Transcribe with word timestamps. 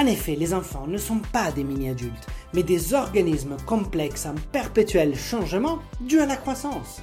En 0.00 0.06
effet, 0.06 0.34
les 0.34 0.54
enfants 0.54 0.86
ne 0.86 0.96
sont 0.96 1.20
pas 1.30 1.52
des 1.52 1.62
mini-adultes, 1.62 2.26
mais 2.54 2.62
des 2.62 2.94
organismes 2.94 3.58
complexes 3.66 4.24
en 4.24 4.34
perpétuel 4.50 5.14
changement 5.14 5.78
dû 6.00 6.20
à 6.20 6.24
la 6.24 6.36
croissance. 6.36 7.02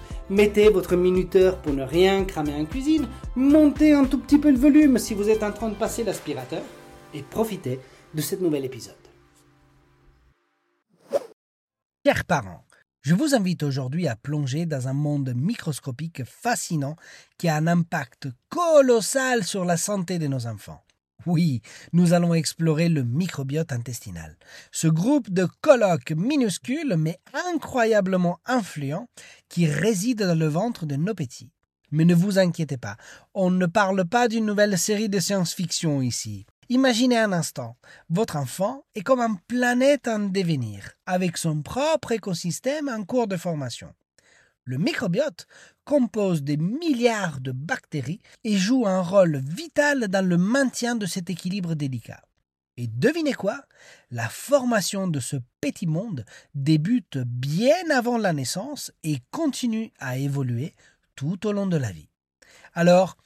Mettez 0.31 0.69
votre 0.69 0.95
minuteur 0.95 1.61
pour 1.61 1.73
ne 1.73 1.83
rien 1.83 2.23
cramer 2.23 2.53
en 2.53 2.63
cuisine. 2.63 3.05
Montez 3.35 3.91
un 3.91 4.05
tout 4.05 4.17
petit 4.17 4.37
peu 4.37 4.49
le 4.49 4.57
volume 4.57 4.97
si 4.97 5.13
vous 5.13 5.27
êtes 5.29 5.43
en 5.43 5.51
train 5.51 5.67
de 5.67 5.75
passer 5.75 6.05
l'aspirateur. 6.05 6.63
Et 7.13 7.21
profitez 7.21 7.81
de 8.13 8.21
ce 8.21 8.37
nouvel 8.37 8.63
épisode. 8.63 8.95
Chers 12.05 12.23
parents, 12.23 12.63
je 13.01 13.13
vous 13.13 13.35
invite 13.35 13.61
aujourd'hui 13.63 14.07
à 14.07 14.15
plonger 14.15 14.65
dans 14.65 14.87
un 14.87 14.93
monde 14.93 15.33
microscopique 15.35 16.23
fascinant 16.23 16.95
qui 17.37 17.49
a 17.49 17.57
un 17.57 17.67
impact 17.67 18.29
colossal 18.47 19.43
sur 19.43 19.65
la 19.65 19.75
santé 19.75 20.17
de 20.17 20.27
nos 20.27 20.47
enfants. 20.47 20.81
Oui, 21.25 21.61
nous 21.93 22.13
allons 22.13 22.33
explorer 22.33 22.89
le 22.89 23.03
microbiote 23.03 23.71
intestinal. 23.71 24.37
Ce 24.71 24.87
groupe 24.87 25.29
de 25.29 25.47
colloques 25.61 26.11
minuscules 26.11 26.95
mais 26.97 27.19
incroyablement 27.53 28.39
influents 28.45 29.07
qui 29.49 29.67
réside 29.67 30.23
dans 30.23 30.37
le 30.37 30.47
ventre 30.47 30.85
de 30.85 30.95
nos 30.95 31.13
petits. 31.13 31.51
Mais 31.91 32.05
ne 32.05 32.15
vous 32.15 32.39
inquiétez 32.39 32.77
pas, 32.77 32.95
on 33.33 33.51
ne 33.51 33.65
parle 33.65 34.05
pas 34.05 34.27
d'une 34.27 34.45
nouvelle 34.45 34.77
série 34.77 35.09
de 35.09 35.19
science-fiction 35.19 36.01
ici. 36.01 36.45
Imaginez 36.69 37.17
un 37.17 37.33
instant, 37.33 37.75
votre 38.09 38.37
enfant 38.37 38.85
est 38.95 39.01
comme 39.01 39.19
une 39.19 39.37
planète 39.45 40.07
en 40.07 40.19
devenir, 40.19 40.91
avec 41.05 41.35
son 41.35 41.61
propre 41.61 42.13
écosystème 42.13 42.87
en 42.87 43.03
cours 43.03 43.27
de 43.27 43.35
formation. 43.35 43.93
Le 44.63 44.77
microbiote 44.77 45.47
compose 45.85 46.43
des 46.43 46.57
milliards 46.57 47.39
de 47.39 47.51
bactéries 47.51 48.21
et 48.43 48.57
joue 48.57 48.85
un 48.87 49.01
rôle 49.01 49.37
vital 49.37 50.07
dans 50.07 50.25
le 50.25 50.37
maintien 50.37 50.95
de 50.95 51.05
cet 51.05 51.29
équilibre 51.29 51.73
délicat. 51.73 52.21
Et 52.77 52.87
devinez 52.87 53.33
quoi? 53.33 53.61
La 54.11 54.29
formation 54.29 55.07
de 55.07 55.19
ce 55.19 55.37
petit 55.59 55.87
monde 55.87 56.25
débute 56.55 57.17
bien 57.17 57.89
avant 57.93 58.17
la 58.17 58.33
naissance 58.33 58.91
et 59.03 59.17
continue 59.31 59.91
à 59.99 60.17
évoluer 60.17 60.73
tout 61.15 61.45
au 61.47 61.51
long 61.51 61.67
de 61.67 61.77
la 61.77 61.91
vie. 61.91 62.09
Alors, 62.73 63.17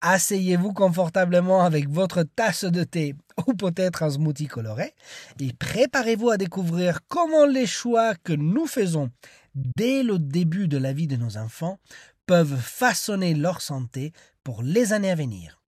asseyez-vous 0.00 0.72
confortablement 0.72 1.64
avec 1.64 1.88
votre 1.88 2.22
tasse 2.22 2.64
de 2.64 2.84
thé 2.84 3.14
ou 3.46 3.54
peut-être 3.54 4.02
un 4.02 4.10
smoothie 4.10 4.46
coloré 4.46 4.94
et 5.38 5.52
préparez-vous 5.52 6.30
à 6.30 6.36
découvrir 6.36 7.00
comment 7.08 7.46
les 7.46 7.66
choix 7.66 8.14
que 8.14 8.32
nous 8.32 8.66
faisons 8.66 9.10
dès 9.54 10.02
le 10.02 10.18
début 10.18 10.68
de 10.68 10.78
la 10.78 10.92
vie 10.92 11.06
de 11.06 11.16
nos 11.16 11.36
enfants 11.36 11.78
peuvent 12.26 12.60
façonner 12.60 13.34
leur 13.34 13.60
santé 13.60 14.12
pour 14.44 14.62
les 14.62 14.92
années 14.92 15.10
à 15.10 15.16
venir. 15.16 15.60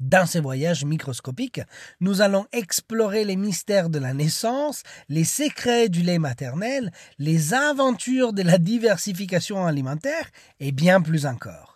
Dans 0.00 0.24
ces 0.24 0.40
voyages 0.40 0.86
microscopiques, 0.86 1.60
nous 2.00 2.22
allons 2.22 2.46
explorer 2.52 3.24
les 3.24 3.36
mystères 3.36 3.90
de 3.90 3.98
la 3.98 4.14
naissance, 4.14 4.82
les 5.10 5.24
secrets 5.24 5.90
du 5.90 6.00
lait 6.00 6.18
maternel, 6.18 6.90
les 7.18 7.52
aventures 7.52 8.32
de 8.32 8.40
la 8.40 8.56
diversification 8.56 9.66
alimentaire 9.66 10.30
et 10.58 10.72
bien 10.72 11.02
plus 11.02 11.26
encore. 11.26 11.69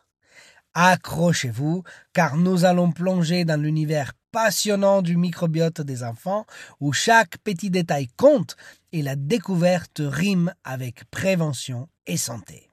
Accrochez-vous, 0.74 1.84
car 2.12 2.36
nous 2.36 2.64
allons 2.64 2.90
plonger 2.90 3.44
dans 3.44 3.60
l'univers 3.60 4.12
passionnant 4.32 5.02
du 5.02 5.16
microbiote 5.16 5.80
des 5.80 6.02
enfants, 6.02 6.46
où 6.80 6.92
chaque 6.92 7.38
petit 7.38 7.70
détail 7.70 8.08
compte 8.16 8.56
et 8.92 9.00
la 9.00 9.14
découverte 9.14 10.02
rime 10.04 10.52
avec 10.64 11.08
prévention 11.12 11.88
et 12.08 12.16
santé. 12.16 12.70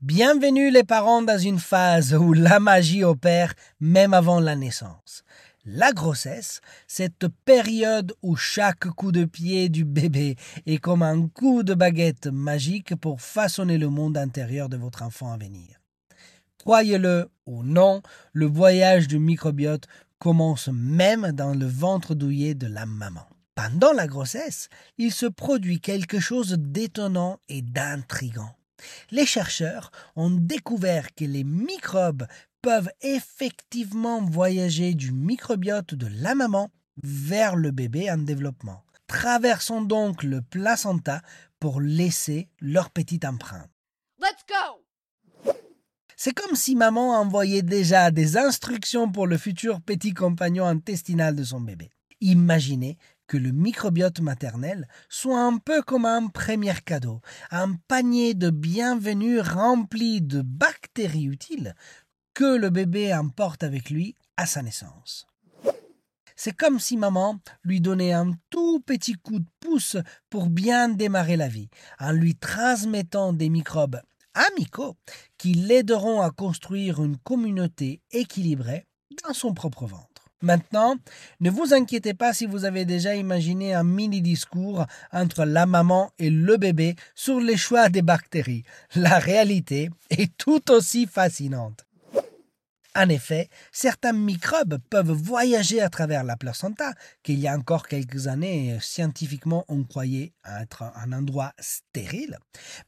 Bienvenue 0.00 0.70
les 0.72 0.82
parents 0.82 1.22
dans 1.22 1.38
une 1.38 1.60
phase 1.60 2.14
où 2.14 2.32
la 2.32 2.58
magie 2.58 3.04
opère 3.04 3.54
même 3.78 4.12
avant 4.12 4.40
la 4.40 4.56
naissance. 4.56 5.22
La 5.64 5.92
grossesse, 5.92 6.60
cette 6.88 7.28
période 7.44 8.12
où 8.22 8.36
chaque 8.36 8.88
coup 8.90 9.12
de 9.12 9.24
pied 9.24 9.68
du 9.68 9.84
bébé 9.84 10.36
est 10.66 10.78
comme 10.78 11.02
un 11.02 11.28
coup 11.28 11.62
de 11.62 11.74
baguette 11.74 12.26
magique 12.26 12.96
pour 12.96 13.20
façonner 13.20 13.78
le 13.78 13.88
monde 13.88 14.16
intérieur 14.16 14.68
de 14.68 14.76
votre 14.76 15.02
enfant 15.02 15.32
à 15.32 15.36
venir. 15.36 15.75
Croyez-le 16.66 17.30
ou 17.46 17.62
non, 17.62 18.02
le 18.32 18.46
voyage 18.46 19.06
du 19.06 19.20
microbiote 19.20 19.86
commence 20.18 20.68
même 20.72 21.30
dans 21.30 21.54
le 21.54 21.64
ventre 21.64 22.16
douillet 22.16 22.56
de 22.56 22.66
la 22.66 22.86
maman. 22.86 23.24
Pendant 23.54 23.92
la 23.92 24.08
grossesse, 24.08 24.68
il 24.98 25.12
se 25.12 25.26
produit 25.26 25.80
quelque 25.80 26.18
chose 26.18 26.56
d'étonnant 26.58 27.38
et 27.48 27.62
d'intrigant. 27.62 28.50
Les 29.12 29.26
chercheurs 29.26 29.92
ont 30.16 30.32
découvert 30.32 31.14
que 31.14 31.24
les 31.24 31.44
microbes 31.44 32.26
peuvent 32.62 32.90
effectivement 33.00 34.20
voyager 34.20 34.94
du 34.94 35.12
microbiote 35.12 35.94
de 35.94 36.08
la 36.20 36.34
maman 36.34 36.72
vers 37.00 37.54
le 37.54 37.70
bébé 37.70 38.10
en 38.10 38.18
développement, 38.18 38.82
traversant 39.06 39.82
donc 39.82 40.24
le 40.24 40.42
placenta 40.42 41.22
pour 41.60 41.80
laisser 41.80 42.48
leur 42.60 42.90
petite 42.90 43.24
empreinte. 43.24 43.70
Let's 44.18 44.44
go! 44.48 44.85
C'est 46.18 46.32
comme 46.32 46.56
si 46.56 46.76
maman 46.76 47.10
envoyait 47.20 47.60
déjà 47.60 48.10
des 48.10 48.38
instructions 48.38 49.12
pour 49.12 49.26
le 49.26 49.36
futur 49.36 49.82
petit 49.82 50.14
compagnon 50.14 50.64
intestinal 50.64 51.36
de 51.36 51.44
son 51.44 51.60
bébé. 51.60 51.90
Imaginez 52.22 52.96
que 53.26 53.36
le 53.36 53.52
microbiote 53.52 54.20
maternel 54.20 54.88
soit 55.10 55.38
un 55.38 55.58
peu 55.58 55.82
comme 55.82 56.06
un 56.06 56.28
premier 56.28 56.72
cadeau, 56.86 57.20
un 57.50 57.74
panier 57.86 58.32
de 58.32 58.48
bienvenue 58.48 59.40
rempli 59.40 60.22
de 60.22 60.40
bactéries 60.40 61.26
utiles 61.26 61.74
que 62.32 62.56
le 62.56 62.70
bébé 62.70 63.14
emporte 63.14 63.62
avec 63.62 63.90
lui 63.90 64.14
à 64.38 64.46
sa 64.46 64.62
naissance. 64.62 65.26
C'est 66.34 66.56
comme 66.56 66.80
si 66.80 66.96
maman 66.96 67.40
lui 67.62 67.82
donnait 67.82 68.14
un 68.14 68.32
tout 68.48 68.80
petit 68.80 69.14
coup 69.14 69.40
de 69.40 69.48
pouce 69.60 69.98
pour 70.30 70.48
bien 70.48 70.88
démarrer 70.88 71.36
la 71.36 71.48
vie, 71.48 71.68
en 71.98 72.12
lui 72.12 72.36
transmettant 72.36 73.34
des 73.34 73.50
microbes 73.50 74.00
amicaux 74.36 74.96
qui 75.38 75.54
l'aideront 75.54 76.20
à 76.20 76.30
construire 76.30 77.02
une 77.02 77.16
communauté 77.16 78.00
équilibrée 78.12 78.86
dans 79.24 79.34
son 79.34 79.54
propre 79.54 79.86
ventre. 79.86 80.16
Maintenant, 80.42 80.96
ne 81.40 81.50
vous 81.50 81.72
inquiétez 81.72 82.12
pas 82.12 82.34
si 82.34 82.44
vous 82.44 82.66
avez 82.66 82.84
déjà 82.84 83.14
imaginé 83.14 83.72
un 83.72 83.84
mini 83.84 84.20
discours 84.20 84.84
entre 85.10 85.44
la 85.44 85.64
maman 85.64 86.10
et 86.18 86.28
le 86.28 86.58
bébé 86.58 86.94
sur 87.14 87.40
les 87.40 87.56
choix 87.56 87.88
des 87.88 88.02
bactéries. 88.02 88.64
La 88.94 89.18
réalité 89.18 89.88
est 90.10 90.36
tout 90.36 90.70
aussi 90.70 91.06
fascinante. 91.06 91.85
En 92.96 93.10
effet, 93.10 93.50
certains 93.72 94.14
microbes 94.14 94.78
peuvent 94.88 95.12
voyager 95.12 95.82
à 95.82 95.90
travers 95.90 96.24
la 96.24 96.38
placenta, 96.38 96.94
qu'il 97.22 97.38
y 97.38 97.46
a 97.46 97.54
encore 97.54 97.88
quelques 97.88 98.26
années, 98.26 98.78
scientifiquement, 98.80 99.66
on 99.68 99.84
croyait 99.84 100.32
être 100.62 100.82
un 100.82 101.12
endroit 101.12 101.52
stérile, 101.58 102.38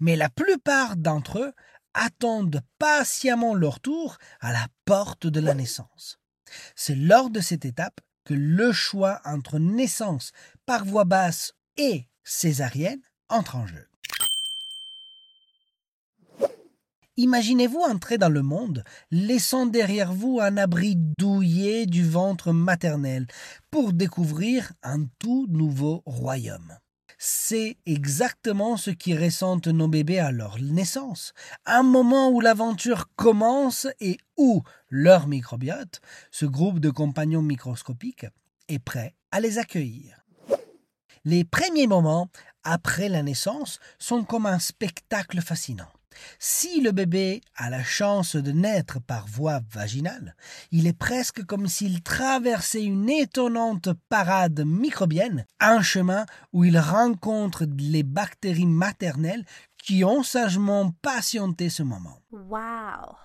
mais 0.01 0.17
la 0.17 0.31
plupart 0.31 0.97
d'entre 0.97 1.41
eux 1.41 1.53
attendent 1.93 2.63
patiemment 2.79 3.55
leur 3.55 3.81
tour 3.81 4.17
à 4.41 4.53
la 4.53 4.67
porte 4.87 5.27
de 5.27 5.41
la 5.41 5.53
naissance. 5.53 6.19
C'est 6.75 6.95
lors 6.95 7.29
de 7.29 7.41
cette 7.41 7.67
étape 7.67 8.01
que 8.25 8.33
le 8.33 8.73
choix 8.73 9.21
entre 9.27 9.59
naissance 9.59 10.33
par 10.65 10.87
voie 10.87 11.05
basse 11.05 11.53
et 11.77 12.09
césarienne 12.25 13.03
entre 13.29 13.57
en 13.57 13.67
jeu. 13.67 13.88
Imaginez-vous 17.19 17.81
entrer 17.81 18.17
dans 18.17 18.29
le 18.29 18.43
monde, 18.43 18.85
laissant 19.11 19.67
derrière 19.67 20.13
vous 20.13 20.39
un 20.41 20.57
abri 20.57 20.95
douillet 20.97 21.85
du 21.85 22.09
ventre 22.09 22.53
maternel, 22.53 23.27
pour 23.73 23.93
découvrir 23.93 24.73
un 24.85 25.05
tout 25.19 25.49
nouveau 25.49 26.05
royaume. 26.07 26.79
C'est 27.19 27.77
exactement 27.87 28.77
ce 28.77 28.93
qui 28.93 29.17
ressentent 29.17 29.67
nos 29.67 29.89
bébés 29.89 30.21
à 30.21 30.31
leur 30.31 30.61
naissance, 30.61 31.33
un 31.67 31.83
moment 31.83 32.31
où 32.31 32.41
l'aventure 32.41 33.07
commence 33.17 33.89
et 33.99 34.19
où 34.37 34.63
leur 34.89 35.27
microbiote, 35.27 36.01
ce 36.31 36.47
groupe 36.47 36.79
de 36.79 36.91
compagnons 36.91 37.43
microscopiques, 37.43 38.27
est 38.69 38.79
prêt 38.79 39.17
à 39.33 39.41
les 39.41 39.59
accueillir. 39.59 40.25
Les 41.25 41.43
premiers 41.43 41.89
moments 41.89 42.29
après 42.63 43.09
la 43.09 43.25
naissance 43.25 43.81
sont 43.99 44.23
comme 44.23 44.47
un 44.47 44.61
spectacle 44.61 45.41
fascinant. 45.41 45.89
Si 46.39 46.81
le 46.81 46.93
bébé 46.93 47.41
a 47.57 47.71
la 47.71 47.83
chance 47.83 48.37
de 48.37 48.53
naître 48.53 49.01
par 49.01 49.27
voie 49.27 49.61
vaginale, 49.73 50.35
il 50.71 50.87
est 50.87 50.99
presque 50.99 51.45
comme 51.45 51.67
s'il 51.67 52.03
traversait 52.03 52.85
une 52.85 53.09
étonnante 53.09 53.89
parade 54.09 54.63
microbienne, 54.65 55.47
un 55.61 55.83
chemin 55.83 56.27
où 56.53 56.65
il 56.65 56.79
rencontre 56.79 57.67
les 57.79 58.03
bactéries 58.03 58.67
maternelles 58.67 59.45
qui 59.83 60.05
ont 60.05 60.23
sagement 60.23 60.93
patienté 61.03 61.71
ce 61.71 61.83
moment. 61.83 62.19
Wow. 62.31 63.17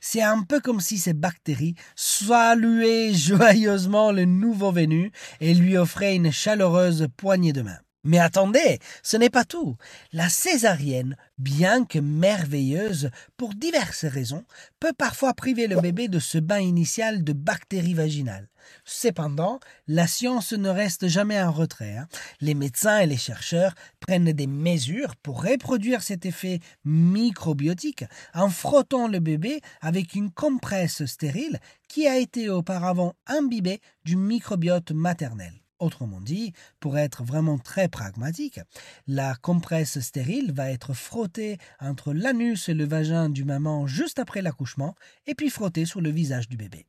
C'est 0.00 0.22
un 0.22 0.42
peu 0.42 0.60
comme 0.60 0.80
si 0.80 0.98
ces 0.98 1.12
bactéries 1.12 1.74
saluaient 1.94 3.12
joyeusement 3.14 4.12
le 4.12 4.24
nouveau 4.24 4.72
venu 4.72 5.12
et 5.40 5.54
lui 5.54 5.76
offraient 5.76 6.16
une 6.16 6.32
chaleureuse 6.32 7.08
poignée 7.16 7.52
de 7.52 7.62
main. 7.62 7.78
Mais 8.02 8.18
attendez, 8.18 8.78
ce 9.02 9.18
n'est 9.18 9.30
pas 9.30 9.44
tout. 9.44 9.76
La 10.12 10.30
césarienne, 10.30 11.16
bien 11.36 11.84
que 11.84 11.98
merveilleuse 11.98 13.10
pour 13.36 13.54
diverses 13.54 14.06
raisons, 14.06 14.44
peut 14.78 14.94
parfois 14.96 15.34
priver 15.34 15.66
le 15.66 15.80
bébé 15.80 16.08
de 16.08 16.18
ce 16.18 16.38
bain 16.38 16.60
initial 16.60 17.24
de 17.24 17.34
bactéries 17.34 17.94
vaginales. 17.94 18.48
Cependant, 18.84 19.60
la 19.86 20.06
science 20.06 20.52
ne 20.52 20.68
reste 20.68 21.08
jamais 21.08 21.40
en 21.42 21.52
retrait. 21.52 21.96
Hein. 21.96 22.08
Les 22.40 22.54
médecins 22.54 23.00
et 23.00 23.06
les 23.06 23.16
chercheurs 23.16 23.74
prennent 24.00 24.32
des 24.32 24.46
mesures 24.46 25.16
pour 25.16 25.42
reproduire 25.42 26.02
cet 26.02 26.24
effet 26.24 26.60
microbiotique 26.84 28.04
en 28.34 28.48
frottant 28.48 29.08
le 29.08 29.18
bébé 29.18 29.60
avec 29.80 30.14
une 30.14 30.30
compresse 30.30 31.04
stérile 31.04 31.58
qui 31.88 32.06
a 32.06 32.18
été 32.18 32.48
auparavant 32.48 33.14
imbibée 33.26 33.80
du 34.04 34.16
microbiote 34.16 34.92
maternel. 34.92 35.59
Autrement 35.80 36.20
dit, 36.20 36.52
pour 36.78 36.98
être 36.98 37.24
vraiment 37.24 37.58
très 37.58 37.88
pragmatique, 37.88 38.60
la 39.06 39.34
compresse 39.34 39.98
stérile 40.00 40.52
va 40.52 40.70
être 40.70 40.92
frottée 40.92 41.56
entre 41.80 42.12
l'anus 42.12 42.68
et 42.68 42.74
le 42.74 42.84
vagin 42.84 43.30
du 43.30 43.44
maman 43.44 43.86
juste 43.86 44.18
après 44.18 44.42
l'accouchement, 44.42 44.94
et 45.26 45.34
puis 45.34 45.48
frottée 45.48 45.86
sur 45.86 46.02
le 46.02 46.10
visage 46.10 46.48
du 46.48 46.58
bébé. 46.58 46.86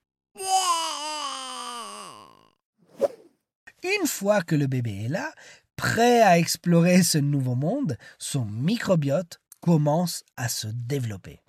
Une 3.84 4.08
fois 4.08 4.42
que 4.42 4.56
le 4.56 4.68
bébé 4.68 5.06
est 5.06 5.10
là, 5.10 5.32
prêt 5.78 6.22
à 6.22 6.38
explorer 6.38 7.02
ce 7.02 7.18
nouveau 7.18 7.56
monde, 7.56 7.98
son 8.20 8.44
microbiote 8.44 9.40
commence 9.62 10.24
à 10.36 10.50
se 10.50 10.68
développer. 10.68 11.40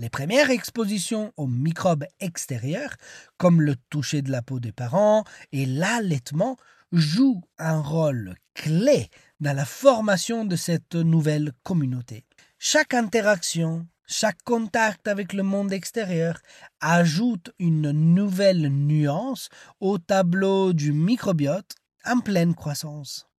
Les 0.00 0.08
premières 0.08 0.48
expositions 0.48 1.30
aux 1.36 1.46
microbes 1.46 2.06
extérieurs, 2.20 2.96
comme 3.36 3.60
le 3.60 3.76
toucher 3.90 4.22
de 4.22 4.30
la 4.30 4.40
peau 4.40 4.58
des 4.58 4.72
parents 4.72 5.24
et 5.52 5.66
l'allaitement, 5.66 6.56
joue 6.90 7.42
un 7.58 7.82
rôle 7.82 8.34
clé 8.54 9.10
dans 9.40 9.54
la 9.54 9.66
formation 9.66 10.46
de 10.46 10.56
cette 10.56 10.94
nouvelle 10.94 11.52
communauté. 11.64 12.24
Chaque 12.58 12.94
interaction, 12.94 13.86
chaque 14.06 14.42
contact 14.42 15.06
avec 15.06 15.34
le 15.34 15.42
monde 15.42 15.70
extérieur 15.70 16.40
ajoute 16.80 17.52
une 17.58 17.90
nouvelle 17.90 18.70
nuance 18.70 19.50
au 19.80 19.98
tableau 19.98 20.72
du 20.72 20.94
microbiote 20.94 21.74
en 22.06 22.20
pleine 22.20 22.54
croissance. 22.54 23.29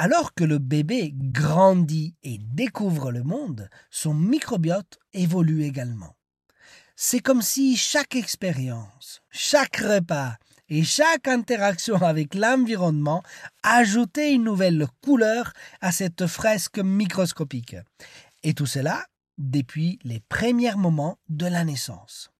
Alors 0.00 0.32
que 0.32 0.44
le 0.44 0.58
bébé 0.58 1.12
grandit 1.12 2.14
et 2.22 2.38
découvre 2.38 3.10
le 3.10 3.24
monde, 3.24 3.68
son 3.90 4.14
microbiote 4.14 4.96
évolue 5.12 5.64
également. 5.64 6.14
C'est 6.94 7.18
comme 7.18 7.42
si 7.42 7.76
chaque 7.76 8.14
expérience, 8.14 9.22
chaque 9.32 9.78
repas, 9.78 10.36
et 10.68 10.84
chaque 10.84 11.26
interaction 11.26 11.96
avec 11.96 12.36
l'environnement 12.36 13.24
ajoutait 13.64 14.34
une 14.34 14.44
nouvelle 14.44 14.86
couleur 15.02 15.52
à 15.80 15.90
cette 15.90 16.28
fresque 16.28 16.78
microscopique. 16.78 17.74
Et 18.44 18.54
tout 18.54 18.66
cela 18.66 19.04
depuis 19.36 19.98
les 20.04 20.20
premiers 20.20 20.76
moments 20.76 21.18
de 21.28 21.46
la 21.46 21.64
naissance. 21.64 22.30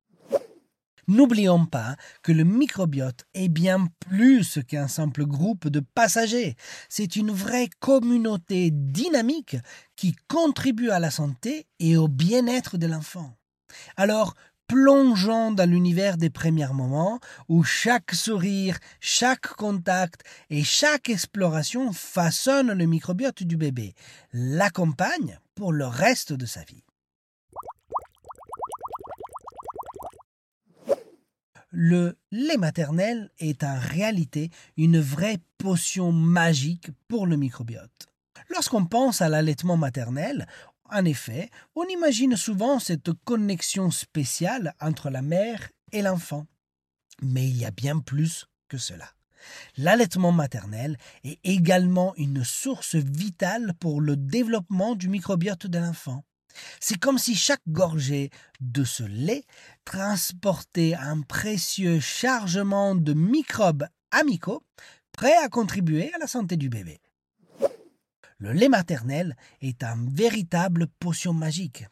N'oublions 1.08 1.64
pas 1.64 1.96
que 2.22 2.32
le 2.32 2.44
microbiote 2.44 3.24
est 3.32 3.48
bien 3.48 3.88
plus 3.98 4.58
qu'un 4.68 4.88
simple 4.88 5.24
groupe 5.24 5.68
de 5.68 5.80
passagers. 5.80 6.54
C'est 6.90 7.16
une 7.16 7.30
vraie 7.30 7.70
communauté 7.80 8.70
dynamique 8.70 9.56
qui 9.96 10.14
contribue 10.28 10.90
à 10.90 10.98
la 10.98 11.10
santé 11.10 11.66
et 11.80 11.96
au 11.96 12.08
bien-être 12.08 12.76
de 12.76 12.86
l'enfant. 12.86 13.34
Alors, 13.96 14.34
plongeons 14.66 15.50
dans 15.50 15.68
l'univers 15.68 16.18
des 16.18 16.28
premiers 16.28 16.74
moments 16.74 17.20
où 17.48 17.64
chaque 17.64 18.12
sourire, 18.12 18.78
chaque 19.00 19.48
contact 19.48 20.24
et 20.50 20.62
chaque 20.62 21.08
exploration 21.08 21.94
façonne 21.94 22.72
le 22.72 22.84
microbiote 22.84 23.42
du 23.42 23.56
bébé, 23.56 23.94
l'accompagne 24.34 25.40
pour 25.54 25.72
le 25.72 25.86
reste 25.86 26.34
de 26.34 26.44
sa 26.44 26.60
vie. 26.64 26.84
Le 31.70 32.16
lait 32.30 32.56
maternel 32.56 33.30
est 33.38 33.62
en 33.62 33.78
réalité 33.78 34.50
une 34.78 35.00
vraie 35.00 35.38
potion 35.58 36.12
magique 36.12 36.90
pour 37.08 37.26
le 37.26 37.36
microbiote. 37.36 38.06
Lorsqu'on 38.48 38.86
pense 38.86 39.20
à 39.20 39.28
l'allaitement 39.28 39.76
maternel, 39.76 40.46
en 40.90 41.04
effet, 41.04 41.50
on 41.74 41.84
imagine 41.84 42.36
souvent 42.36 42.78
cette 42.78 43.12
connexion 43.24 43.90
spéciale 43.90 44.74
entre 44.80 45.10
la 45.10 45.20
mère 45.20 45.68
et 45.92 46.00
l'enfant. 46.00 46.46
Mais 47.20 47.46
il 47.46 47.58
y 47.58 47.66
a 47.66 47.70
bien 47.70 47.98
plus 47.98 48.46
que 48.68 48.78
cela. 48.78 49.12
L'allaitement 49.76 50.32
maternel 50.32 50.96
est 51.24 51.38
également 51.44 52.14
une 52.16 52.44
source 52.44 52.94
vitale 52.94 53.74
pour 53.78 54.00
le 54.00 54.16
développement 54.16 54.94
du 54.94 55.08
microbiote 55.08 55.66
de 55.66 55.78
l'enfant. 55.78 56.24
C'est 56.80 56.98
comme 56.98 57.18
si 57.18 57.34
chaque 57.34 57.62
gorgée 57.68 58.30
de 58.60 58.84
ce 58.84 59.02
lait 59.02 59.44
transportait 59.84 60.94
un 60.94 61.20
précieux 61.22 62.00
chargement 62.00 62.94
de 62.94 63.14
microbes 63.14 63.86
amicaux 64.10 64.62
prêts 65.12 65.36
à 65.36 65.48
contribuer 65.48 66.12
à 66.14 66.18
la 66.18 66.26
santé 66.26 66.56
du 66.56 66.68
bébé. 66.68 67.00
Le 68.38 68.52
lait 68.52 68.68
maternel 68.68 69.36
est 69.60 69.82
un 69.82 69.96
véritable 70.08 70.86
potion 71.00 71.32
magique. 71.32 71.84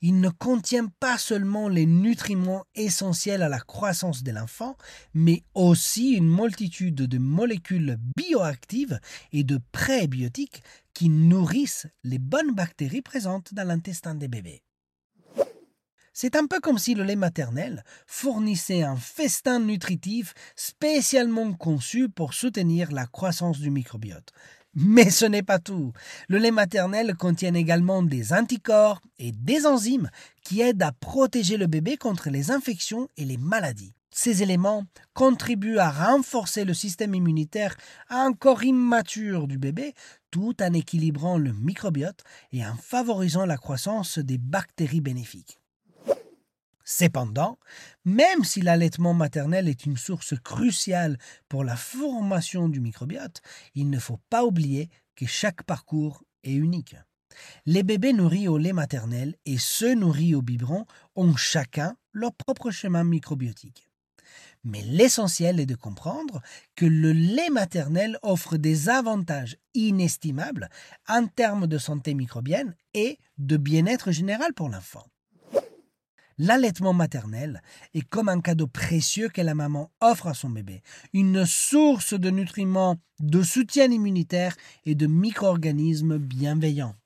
Il 0.00 0.20
ne 0.20 0.28
contient 0.28 0.86
pas 1.00 1.18
seulement 1.18 1.68
les 1.68 1.86
nutriments 1.86 2.64
essentiels 2.74 3.42
à 3.42 3.48
la 3.48 3.60
croissance 3.60 4.22
de 4.22 4.32
l'enfant, 4.32 4.76
mais 5.14 5.42
aussi 5.54 6.12
une 6.12 6.28
multitude 6.28 6.94
de 6.94 7.18
molécules 7.18 7.98
bioactives 8.16 9.00
et 9.32 9.44
de 9.44 9.60
prébiotiques 9.72 10.62
qui 10.94 11.08
nourrissent 11.08 11.86
les 12.04 12.18
bonnes 12.18 12.54
bactéries 12.54 13.02
présentes 13.02 13.54
dans 13.54 13.66
l'intestin 13.66 14.14
des 14.14 14.28
bébés. 14.28 14.62
C'est 16.14 16.36
un 16.36 16.46
peu 16.46 16.60
comme 16.60 16.78
si 16.78 16.94
le 16.94 17.04
lait 17.04 17.16
maternel 17.16 17.84
fournissait 18.06 18.82
un 18.82 18.96
festin 18.96 19.60
nutritif 19.60 20.34
spécialement 20.56 21.54
conçu 21.54 22.10
pour 22.10 22.34
soutenir 22.34 22.92
la 22.92 23.06
croissance 23.06 23.58
du 23.58 23.70
microbiote. 23.70 24.30
Mais 24.74 25.10
ce 25.10 25.26
n'est 25.26 25.42
pas 25.42 25.58
tout. 25.58 25.92
Le 26.28 26.38
lait 26.38 26.50
maternel 26.50 27.14
contient 27.16 27.54
également 27.54 28.02
des 28.02 28.32
anticorps 28.32 29.00
et 29.18 29.32
des 29.32 29.66
enzymes 29.66 30.10
qui 30.42 30.62
aident 30.62 30.82
à 30.82 30.92
protéger 30.92 31.58
le 31.58 31.66
bébé 31.66 31.96
contre 31.96 32.30
les 32.30 32.50
infections 32.50 33.08
et 33.16 33.24
les 33.24 33.36
maladies. 33.36 33.94
Ces 34.14 34.42
éléments 34.42 34.84
contribuent 35.14 35.78
à 35.78 35.90
renforcer 35.90 36.64
le 36.64 36.74
système 36.74 37.14
immunitaire 37.14 37.76
encore 38.10 38.62
immature 38.62 39.46
du 39.46 39.58
bébé 39.58 39.94
tout 40.30 40.54
en 40.62 40.72
équilibrant 40.74 41.38
le 41.38 41.52
microbiote 41.52 42.22
et 42.52 42.64
en 42.64 42.76
favorisant 42.76 43.46
la 43.46 43.56
croissance 43.56 44.18
des 44.18 44.38
bactéries 44.38 45.00
bénéfiques. 45.00 45.61
Cependant, 46.94 47.58
même 48.04 48.44
si 48.44 48.60
l'allaitement 48.60 49.14
maternel 49.14 49.66
est 49.66 49.86
une 49.86 49.96
source 49.96 50.34
cruciale 50.38 51.16
pour 51.48 51.64
la 51.64 51.74
formation 51.74 52.68
du 52.68 52.80
microbiote, 52.80 53.40
il 53.74 53.88
ne 53.88 53.98
faut 53.98 54.20
pas 54.28 54.44
oublier 54.44 54.90
que 55.16 55.24
chaque 55.24 55.62
parcours 55.62 56.22
est 56.44 56.52
unique. 56.52 56.94
Les 57.64 57.82
bébés 57.82 58.12
nourris 58.12 58.46
au 58.46 58.58
lait 58.58 58.74
maternel 58.74 59.36
et 59.46 59.56
ceux 59.56 59.94
nourris 59.94 60.34
au 60.34 60.42
biberon 60.42 60.84
ont 61.16 61.34
chacun 61.34 61.96
leur 62.12 62.34
propre 62.34 62.70
chemin 62.70 63.04
microbiotique. 63.04 63.88
Mais 64.62 64.82
l'essentiel 64.82 65.60
est 65.60 65.66
de 65.66 65.74
comprendre 65.74 66.42
que 66.76 66.84
le 66.84 67.12
lait 67.12 67.48
maternel 67.48 68.18
offre 68.20 68.58
des 68.58 68.90
avantages 68.90 69.56
inestimables 69.72 70.68
en 71.08 71.26
termes 71.26 71.66
de 71.66 71.78
santé 71.78 72.12
microbienne 72.12 72.76
et 72.92 73.18
de 73.38 73.56
bien-être 73.56 74.12
général 74.12 74.52
pour 74.52 74.68
l'enfant. 74.68 75.06
L'allaitement 76.44 76.92
maternel 76.92 77.62
est 77.94 78.00
comme 78.00 78.28
un 78.28 78.40
cadeau 78.40 78.66
précieux 78.66 79.28
que 79.28 79.40
la 79.40 79.54
maman 79.54 79.92
offre 80.00 80.26
à 80.26 80.34
son 80.34 80.50
bébé, 80.50 80.82
une 81.12 81.46
source 81.46 82.14
de 82.14 82.30
nutriments, 82.30 82.96
de 83.20 83.44
soutien 83.44 83.88
immunitaire 83.92 84.56
et 84.84 84.96
de 84.96 85.06
micro-organismes 85.06 86.18
bienveillants. 86.18 86.96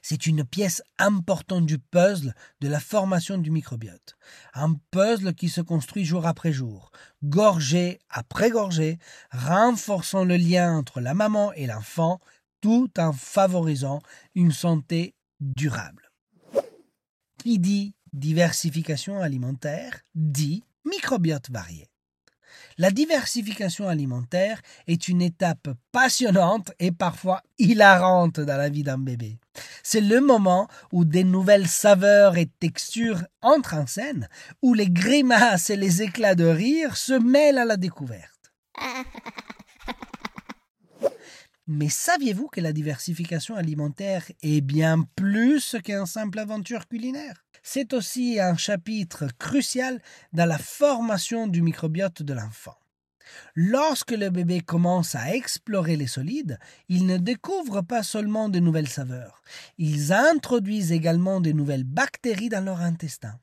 C'est 0.00 0.26
une 0.26 0.46
pièce 0.46 0.80
importante 0.98 1.66
du 1.66 1.78
puzzle 1.78 2.32
de 2.62 2.68
la 2.68 2.80
formation 2.80 3.36
du 3.36 3.50
microbiote. 3.50 4.16
Un 4.54 4.76
puzzle 4.92 5.34
qui 5.34 5.50
se 5.50 5.60
construit 5.60 6.06
jour 6.06 6.26
après 6.26 6.50
jour, 6.50 6.90
gorgée 7.22 7.98
après 8.08 8.48
gorgée, 8.48 8.98
renforçant 9.30 10.24
le 10.24 10.38
lien 10.38 10.74
entre 10.74 11.02
la 11.02 11.12
maman 11.12 11.52
et 11.52 11.66
l'enfant, 11.66 12.18
tout 12.62 12.88
en 12.96 13.12
favorisant 13.12 14.00
une 14.34 14.52
santé 14.52 15.14
durable. 15.38 16.10
Qui 17.36 17.58
dit 17.58 17.94
diversification 18.18 19.20
alimentaire 19.20 20.00
dit 20.14 20.64
microbiote 20.84 21.50
varié. 21.50 21.88
La 22.76 22.90
diversification 22.90 23.88
alimentaire 23.88 24.60
est 24.86 25.08
une 25.08 25.22
étape 25.22 25.68
passionnante 25.92 26.70
et 26.78 26.92
parfois 26.92 27.42
hilarante 27.58 28.40
dans 28.40 28.56
la 28.56 28.68
vie 28.68 28.82
d'un 28.82 28.98
bébé. 28.98 29.38
C'est 29.82 30.00
le 30.00 30.20
moment 30.20 30.68
où 30.92 31.04
des 31.04 31.24
nouvelles 31.24 31.66
saveurs 31.66 32.36
et 32.36 32.46
textures 32.60 33.24
entrent 33.42 33.74
en 33.74 33.86
scène, 33.86 34.28
où 34.62 34.74
les 34.74 34.90
grimaces 34.90 35.70
et 35.70 35.76
les 35.76 36.02
éclats 36.02 36.34
de 36.36 36.44
rire 36.44 36.96
se 36.96 37.14
mêlent 37.14 37.58
à 37.58 37.64
la 37.64 37.76
découverte. 37.76 38.52
Mais 41.66 41.90
saviez-vous 41.90 42.48
que 42.48 42.62
la 42.62 42.72
diversification 42.72 43.54
alimentaire 43.54 44.24
est 44.42 44.62
bien 44.62 45.04
plus 45.16 45.76
qu'une 45.84 46.06
simple 46.06 46.38
aventure 46.38 46.88
culinaire? 46.88 47.44
C'est 47.70 47.92
aussi 47.92 48.40
un 48.40 48.56
chapitre 48.56 49.26
crucial 49.38 50.00
dans 50.32 50.46
la 50.46 50.56
formation 50.56 51.46
du 51.46 51.60
microbiote 51.60 52.22
de 52.22 52.32
l'enfant. 52.32 52.78
Lorsque 53.54 54.12
le 54.12 54.30
bébé 54.30 54.62
commence 54.62 55.14
à 55.14 55.34
explorer 55.34 55.96
les 55.96 56.06
solides, 56.06 56.58
il 56.88 57.04
ne 57.04 57.18
découvre 57.18 57.82
pas 57.82 58.02
seulement 58.02 58.48
de 58.48 58.58
nouvelles 58.58 58.88
saveurs, 58.88 59.42
ils 59.76 60.14
introduisent 60.14 60.92
également 60.92 61.42
de 61.42 61.52
nouvelles 61.52 61.84
bactéries 61.84 62.48
dans 62.48 62.64
leur 62.64 62.80
intestin. 62.80 63.38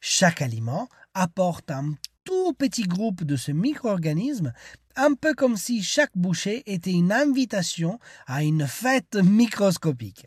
Chaque 0.00 0.42
aliment 0.42 0.88
apporte 1.14 1.70
un 1.70 1.94
tout 2.24 2.52
petit 2.54 2.88
groupe 2.88 3.22
de 3.22 3.36
ce 3.36 3.52
micro-organisme, 3.52 4.52
un 4.96 5.14
peu 5.14 5.32
comme 5.32 5.56
si 5.56 5.84
chaque 5.84 6.16
bouchée 6.16 6.64
était 6.66 6.90
une 6.90 7.12
invitation 7.12 8.00
à 8.26 8.42
une 8.42 8.66
fête 8.66 9.14
microscopique. 9.14 10.26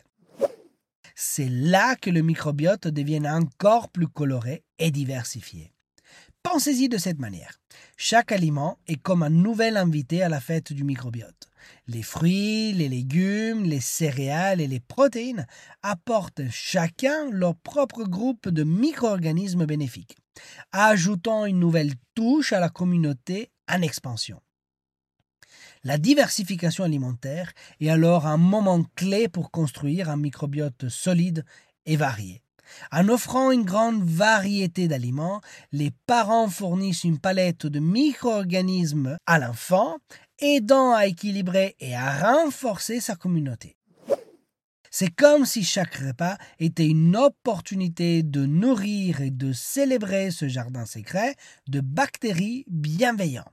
C'est 1.14 1.48
là 1.48 1.94
que 1.96 2.10
le 2.10 2.22
microbiote 2.22 2.88
devient 2.88 3.28
encore 3.28 3.88
plus 3.88 4.08
coloré 4.08 4.64
et 4.78 4.90
diversifié. 4.90 5.72
Pensez-y 6.42 6.88
de 6.88 6.98
cette 6.98 7.18
manière. 7.18 7.58
Chaque 7.96 8.32
aliment 8.32 8.78
est 8.86 9.00
comme 9.00 9.22
un 9.22 9.30
nouvel 9.30 9.76
invité 9.76 10.22
à 10.22 10.28
la 10.28 10.40
fête 10.40 10.72
du 10.72 10.84
microbiote. 10.84 11.48
Les 11.86 12.02
fruits, 12.02 12.72
les 12.72 12.88
légumes, 12.88 13.64
les 13.64 13.80
céréales 13.80 14.60
et 14.60 14.66
les 14.66 14.80
protéines 14.80 15.46
apportent 15.82 16.42
chacun 16.50 17.30
leur 17.30 17.56
propre 17.56 18.04
groupe 18.04 18.48
de 18.48 18.62
micro-organismes 18.62 19.64
bénéfiques, 19.64 20.18
ajoutant 20.72 21.46
une 21.46 21.60
nouvelle 21.60 21.94
touche 22.14 22.52
à 22.52 22.60
la 22.60 22.68
communauté 22.68 23.50
en 23.66 23.80
expansion. 23.80 24.42
La 25.86 25.98
diversification 25.98 26.82
alimentaire 26.82 27.52
est 27.78 27.90
alors 27.90 28.26
un 28.26 28.38
moment 28.38 28.82
clé 28.96 29.28
pour 29.28 29.50
construire 29.50 30.08
un 30.08 30.16
microbiote 30.16 30.88
solide 30.88 31.44
et 31.84 31.96
varié. 31.96 32.40
En 32.90 33.10
offrant 33.10 33.50
une 33.50 33.64
grande 33.64 34.02
variété 34.02 34.88
d'aliments, 34.88 35.42
les 35.72 35.90
parents 36.06 36.48
fournissent 36.48 37.04
une 37.04 37.18
palette 37.18 37.66
de 37.66 37.80
micro-organismes 37.80 39.18
à 39.26 39.38
l'enfant, 39.38 39.98
aidant 40.38 40.94
à 40.94 41.04
équilibrer 41.04 41.76
et 41.80 41.94
à 41.94 42.32
renforcer 42.32 43.00
sa 43.00 43.14
communauté. 43.14 43.76
C'est 44.90 45.14
comme 45.14 45.44
si 45.44 45.64
chaque 45.64 45.96
repas 45.96 46.38
était 46.60 46.86
une 46.86 47.14
opportunité 47.14 48.22
de 48.22 48.46
nourrir 48.46 49.20
et 49.20 49.30
de 49.30 49.52
célébrer 49.52 50.30
ce 50.30 50.48
jardin 50.48 50.86
secret 50.86 51.34
de 51.68 51.80
bactéries 51.80 52.64
bienveillantes. 52.68 53.52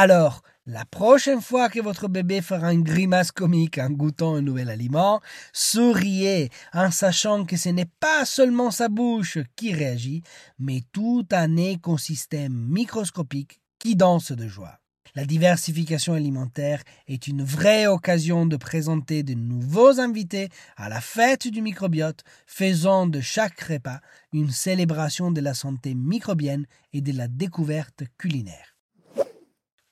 Alors, 0.00 0.42
la 0.64 0.84
prochaine 0.84 1.40
fois 1.40 1.68
que 1.68 1.80
votre 1.80 2.06
bébé 2.06 2.40
fera 2.40 2.72
une 2.72 2.84
grimace 2.84 3.32
comique 3.32 3.78
en 3.78 3.90
goûtant 3.90 4.36
un 4.36 4.42
nouvel 4.42 4.70
aliment, 4.70 5.20
souriez 5.52 6.50
en 6.72 6.92
sachant 6.92 7.44
que 7.44 7.56
ce 7.56 7.70
n'est 7.70 7.90
pas 7.98 8.24
seulement 8.24 8.70
sa 8.70 8.88
bouche 8.88 9.38
qui 9.56 9.74
réagit, 9.74 10.22
mais 10.60 10.82
tout 10.92 11.26
un 11.32 11.56
écosystème 11.56 12.52
microscopique 12.52 13.60
qui 13.80 13.96
danse 13.96 14.30
de 14.30 14.46
joie. 14.46 14.78
La 15.16 15.24
diversification 15.24 16.14
alimentaire 16.14 16.84
est 17.08 17.26
une 17.26 17.42
vraie 17.42 17.88
occasion 17.88 18.46
de 18.46 18.56
présenter 18.56 19.24
de 19.24 19.34
nouveaux 19.34 19.98
invités 19.98 20.48
à 20.76 20.88
la 20.88 21.00
fête 21.00 21.48
du 21.48 21.60
microbiote, 21.60 22.22
faisant 22.46 23.08
de 23.08 23.20
chaque 23.20 23.60
repas 23.62 23.98
une 24.32 24.52
célébration 24.52 25.32
de 25.32 25.40
la 25.40 25.54
santé 25.54 25.96
microbienne 25.96 26.66
et 26.92 27.00
de 27.00 27.10
la 27.10 27.26
découverte 27.26 28.04
culinaire. 28.16 28.77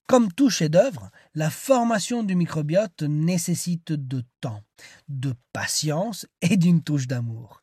Comme 0.06 0.32
tout 0.32 0.50
chef-d'œuvre, 0.50 1.10
la 1.34 1.50
formation 1.50 2.22
du 2.22 2.36
microbiote 2.36 3.02
nécessite 3.02 3.92
de 3.92 4.22
temps, 4.40 4.62
de 5.08 5.34
patience 5.52 6.26
et 6.42 6.56
d'une 6.56 6.82
touche 6.82 7.08
d'amour. 7.08 7.60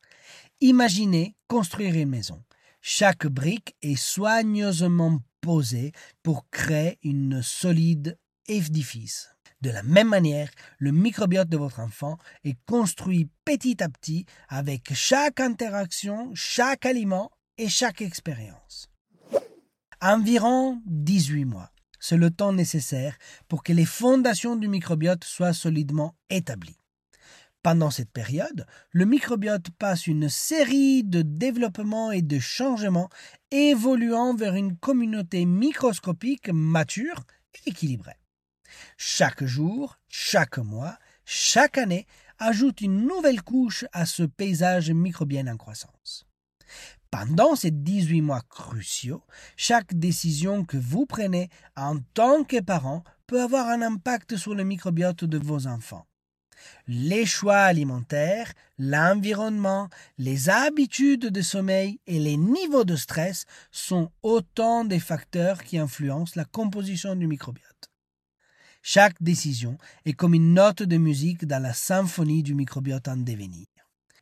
Imaginez 0.60 1.36
construire 1.48 1.94
une 1.94 2.10
maison. 2.10 2.42
Chaque 2.82 3.26
brique 3.26 3.74
est 3.80 3.96
soigneusement 3.96 5.20
posée 5.40 5.92
pour 6.22 6.48
créer 6.50 6.98
une 7.02 7.42
solide 7.42 8.18
édifice. 8.46 9.30
De 9.62 9.70
la 9.70 9.82
même 9.82 10.08
manière, 10.08 10.50
le 10.78 10.92
microbiote 10.92 11.48
de 11.48 11.56
votre 11.56 11.80
enfant 11.80 12.18
est 12.44 12.58
construit 12.66 13.30
petit 13.46 13.82
à 13.82 13.88
petit 13.88 14.26
avec 14.50 14.92
chaque 14.92 15.40
interaction, 15.40 16.30
chaque 16.34 16.84
aliment 16.84 17.30
et 17.56 17.70
chaque 17.70 18.02
expérience. 18.02 18.90
Environ 20.02 20.82
18 20.84 21.46
mois. 21.46 21.73
C'est 22.06 22.18
le 22.18 22.30
temps 22.30 22.52
nécessaire 22.52 23.16
pour 23.48 23.62
que 23.62 23.72
les 23.72 23.86
fondations 23.86 24.56
du 24.56 24.68
microbiote 24.68 25.24
soient 25.24 25.54
solidement 25.54 26.14
établies. 26.28 26.76
Pendant 27.62 27.90
cette 27.90 28.10
période, 28.10 28.66
le 28.90 29.06
microbiote 29.06 29.70
passe 29.78 30.06
une 30.06 30.28
série 30.28 31.02
de 31.02 31.22
développements 31.22 32.12
et 32.12 32.20
de 32.20 32.38
changements 32.38 33.08
évoluant 33.50 34.34
vers 34.34 34.54
une 34.54 34.76
communauté 34.76 35.46
microscopique 35.46 36.50
mature 36.50 37.24
et 37.54 37.70
équilibrée. 37.70 38.20
Chaque 38.98 39.42
jour, 39.42 39.98
chaque 40.06 40.58
mois, 40.58 40.98
chaque 41.24 41.78
année 41.78 42.06
ajoute 42.38 42.82
une 42.82 43.06
nouvelle 43.06 43.40
couche 43.40 43.86
à 43.92 44.04
ce 44.04 44.24
paysage 44.24 44.90
microbien 44.90 45.46
en 45.46 45.56
croissance. 45.56 46.26
Pendant 47.16 47.54
ces 47.54 47.70
18 47.70 48.22
mois 48.22 48.42
cruciaux, 48.50 49.22
chaque 49.56 49.94
décision 49.94 50.64
que 50.64 50.76
vous 50.76 51.06
prenez 51.06 51.48
en 51.76 51.98
tant 52.12 52.42
que 52.42 52.60
parent 52.60 53.04
peut 53.28 53.40
avoir 53.40 53.68
un 53.68 53.82
impact 53.82 54.36
sur 54.36 54.52
le 54.56 54.64
microbiote 54.64 55.24
de 55.24 55.38
vos 55.38 55.68
enfants. 55.68 56.06
Les 56.88 57.24
choix 57.24 57.58
alimentaires, 57.58 58.52
l'environnement, 58.80 59.88
les 60.18 60.48
habitudes 60.50 61.28
de 61.28 61.40
sommeil 61.40 62.00
et 62.08 62.18
les 62.18 62.36
niveaux 62.36 62.84
de 62.84 62.96
stress 62.96 63.44
sont 63.70 64.10
autant 64.24 64.84
des 64.84 64.98
facteurs 64.98 65.62
qui 65.62 65.78
influencent 65.78 66.34
la 66.34 66.44
composition 66.44 67.14
du 67.14 67.28
microbiote. 67.28 67.90
Chaque 68.82 69.22
décision 69.22 69.78
est 70.04 70.14
comme 70.14 70.34
une 70.34 70.54
note 70.54 70.82
de 70.82 70.96
musique 70.96 71.46
dans 71.46 71.62
la 71.62 71.74
symphonie 71.74 72.42
du 72.42 72.56
microbiote 72.56 73.06
en 73.06 73.18
devenir. 73.18 73.66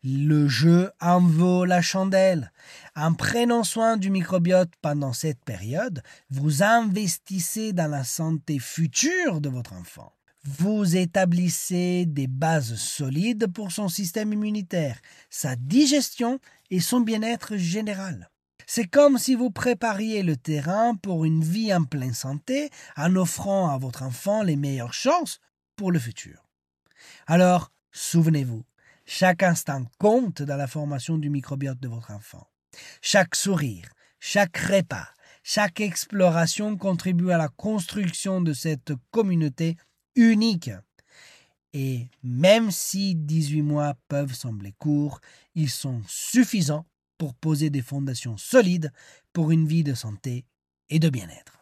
Le 0.05 0.49
jeu 0.49 0.91
en 1.01 1.21
vaut 1.21 1.65
la 1.65 1.81
chandelle. 1.81 2.51
En 2.97 3.15
prenant 3.15 3.63
soin 3.63 3.97
du 3.97 4.11
microbiote 4.11 4.73
pendant 4.81 5.13
cette 5.13 5.45
période, 5.45 6.03
vous 6.29 6.65
investissez 6.65 7.73
dans 7.73 7.89
la 7.89 8.03
santé 8.03 8.59
future 8.59 9.41
de 9.41 9.49
votre 9.49 9.75
enfant. 9.75 10.13
Vous 10.43 10.97
établissez 10.97 12.05
des 12.05 12.27
bases 12.27 12.75
solides 12.75 13.47
pour 13.53 13.71
son 13.71 13.89
système 13.89 14.33
immunitaire, 14.33 14.99
sa 15.31 15.55
digestion 15.55 16.41
et 16.71 16.81
son 16.81 16.99
bien-être 16.99 17.57
général. 17.57 18.29
C'est 18.67 18.89
comme 18.89 19.19
si 19.19 19.37
vous 19.37 19.53
prépariez 19.53 20.25
le 20.25 20.37
terrain 20.37 20.97
pour 20.97 21.25
une 21.25 21.45
vie 21.45 21.73
en 21.73 21.85
pleine 21.85 22.15
santé 22.15 22.71
en 22.97 23.15
offrant 23.15 23.71
à 23.71 23.79
votre 23.79 24.03
enfant 24.03 24.43
les 24.43 24.57
meilleures 24.57 24.95
chances 24.95 25.39
pour 25.77 25.93
le 25.93 26.01
futur. 26.01 26.49
Alors, 27.29 27.71
souvenez-vous, 27.93 28.65
chaque 29.15 29.43
instant 29.43 29.85
compte 29.99 30.41
dans 30.41 30.57
la 30.57 30.67
formation 30.67 31.19
du 31.19 31.29
microbiote 31.29 31.79
de 31.79 31.89
votre 31.89 32.13
enfant. 32.13 32.49
Chaque 33.03 33.37
sourire, 33.37 33.91
chaque 34.19 34.57
repas, 34.57 35.07
chaque 35.43 35.83
exploration 35.83 36.79
contribue 36.79 37.31
à 37.31 37.37
la 37.37 37.49
construction 37.49 38.41
de 38.41 38.55
cette 38.55 38.95
communauté 39.11 39.77
unique. 40.17 40.71
Et 41.75 42.09
même 42.23 42.71
si 42.71 43.15
18 43.15 43.61
mois 43.61 43.97
peuvent 44.09 44.33
sembler 44.33 44.73
courts, 44.79 45.21
ils 45.55 45.69
sont 45.69 46.01
suffisants 46.09 46.87
pour 47.19 47.35
poser 47.35 47.69
des 47.69 47.83
fondations 47.83 48.39
solides 48.39 48.93
pour 49.35 49.51
une 49.51 49.67
vie 49.67 49.85
de 49.85 49.93
santé 49.93 50.47
et 50.89 50.99
de 50.99 51.11
bien-être. 51.11 51.62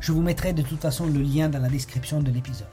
Je 0.00 0.12
vous 0.12 0.22
mettrai 0.22 0.52
de 0.52 0.62
toute 0.62 0.80
façon 0.80 1.06
le 1.06 1.20
lien 1.20 1.48
dans 1.48 1.60
la 1.60 1.68
description 1.68 2.20
de 2.20 2.30
l'épisode. 2.30 2.68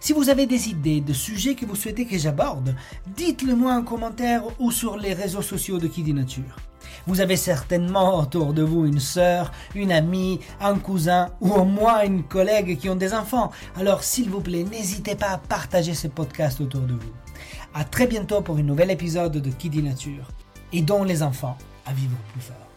Si 0.00 0.12
vous 0.12 0.28
avez 0.28 0.46
des 0.46 0.68
idées 0.68 1.00
de 1.00 1.12
sujets 1.12 1.54
que 1.54 1.64
vous 1.64 1.76
souhaitez 1.76 2.06
que 2.06 2.18
j'aborde, 2.18 2.74
dites-le 3.16 3.54
moi 3.54 3.74
en 3.74 3.82
commentaire 3.82 4.42
ou 4.58 4.72
sur 4.72 4.96
les 4.96 5.14
réseaux 5.14 5.42
sociaux 5.42 5.78
de 5.78 5.86
Kidinature. 5.86 6.56
Vous 7.06 7.20
avez 7.20 7.36
certainement 7.36 8.18
autour 8.18 8.52
de 8.52 8.62
vous 8.62 8.84
une 8.84 8.98
sœur, 8.98 9.52
une 9.76 9.92
amie, 9.92 10.40
un 10.60 10.76
cousin 10.78 11.30
ou 11.40 11.52
au 11.52 11.64
moins 11.64 12.02
une 12.04 12.24
collègue 12.24 12.78
qui 12.78 12.88
ont 12.88 12.96
des 12.96 13.14
enfants. 13.14 13.52
Alors 13.76 14.02
s'il 14.02 14.28
vous 14.28 14.40
plaît, 14.40 14.64
n'hésitez 14.64 15.14
pas 15.14 15.30
à 15.30 15.38
partager 15.38 15.94
ce 15.94 16.08
podcast 16.08 16.60
autour 16.60 16.80
de 16.80 16.94
vous. 16.94 17.12
À 17.72 17.84
très 17.84 18.08
bientôt 18.08 18.40
pour 18.40 18.56
un 18.56 18.62
nouvel 18.62 18.90
épisode 18.90 19.38
de 19.38 19.50
Qui 19.50 19.70
dit 19.70 19.82
Nature 19.82 20.28
et 20.72 20.82
dont 20.82 21.04
les 21.04 21.22
enfants 21.22 21.56
à 21.86 21.92
vivre 21.92 22.16
plus 22.32 22.42
fort. 22.42 22.71